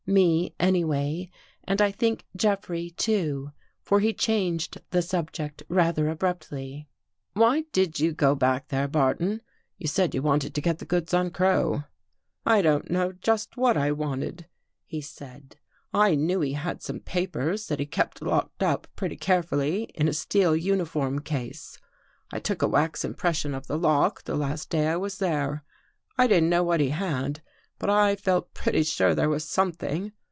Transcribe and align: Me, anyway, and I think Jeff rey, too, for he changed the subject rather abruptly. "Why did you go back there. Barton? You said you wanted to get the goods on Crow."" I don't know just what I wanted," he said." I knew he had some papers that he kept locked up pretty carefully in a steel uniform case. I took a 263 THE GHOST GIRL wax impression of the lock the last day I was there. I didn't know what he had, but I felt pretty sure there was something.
Me, 0.07 0.53
anyway, 0.59 1.29
and 1.63 1.81
I 1.81 1.89
think 1.89 2.25
Jeff 2.35 2.69
rey, 2.69 2.89
too, 2.89 3.51
for 3.81 4.01
he 4.01 4.11
changed 4.13 4.81
the 4.89 5.01
subject 5.01 5.63
rather 5.69 6.09
abruptly. 6.09 6.89
"Why 7.31 7.61
did 7.71 7.97
you 8.01 8.11
go 8.11 8.35
back 8.35 8.67
there. 8.67 8.89
Barton? 8.89 9.41
You 9.77 9.87
said 9.87 10.13
you 10.13 10.21
wanted 10.21 10.53
to 10.53 10.59
get 10.59 10.79
the 10.79 10.85
goods 10.85 11.13
on 11.13 11.29
Crow."" 11.29 11.83
I 12.55 12.61
don't 12.61 12.91
know 12.91 13.13
just 13.13 13.55
what 13.55 13.77
I 13.77 13.93
wanted," 13.93 14.47
he 14.85 14.99
said." 14.99 15.55
I 16.07 16.15
knew 16.15 16.41
he 16.41 16.53
had 16.53 16.81
some 16.81 16.99
papers 16.99 17.67
that 17.67 17.79
he 17.79 17.85
kept 17.85 18.21
locked 18.21 18.61
up 18.63 18.87
pretty 18.97 19.15
carefully 19.15 19.83
in 19.95 20.09
a 20.09 20.13
steel 20.13 20.57
uniform 20.57 21.19
case. 21.19 21.77
I 22.33 22.39
took 22.39 22.61
a 22.61 22.65
263 22.65 22.67
THE 22.67 22.67
GHOST 22.67 22.71
GIRL 22.71 22.71
wax 22.71 23.05
impression 23.05 23.55
of 23.55 23.67
the 23.67 23.77
lock 23.77 24.23
the 24.23 24.35
last 24.35 24.69
day 24.69 24.87
I 24.87 24.97
was 24.97 25.19
there. 25.19 25.63
I 26.17 26.27
didn't 26.27 26.49
know 26.49 26.63
what 26.63 26.81
he 26.81 26.89
had, 26.89 27.41
but 27.79 27.89
I 27.89 28.15
felt 28.15 28.53
pretty 28.53 28.83
sure 28.83 29.15
there 29.15 29.27
was 29.27 29.43
something. 29.43 30.11